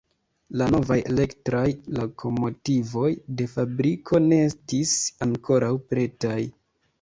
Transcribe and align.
La 0.59 0.67
novaj 0.75 0.95
elektraj 1.09 1.65
lokomotivoj 1.97 3.11
de 3.43 3.47
fabriko 3.53 4.21
ne 4.25 4.41
estis 4.47 4.95
ankoraŭ 5.27 5.71
pretaj. 5.93 6.41